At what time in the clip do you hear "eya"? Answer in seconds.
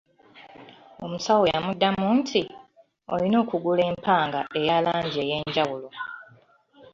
4.59-4.77